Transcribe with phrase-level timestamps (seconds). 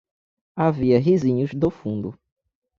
[0.55, 2.17] Havia risinhos do fundo.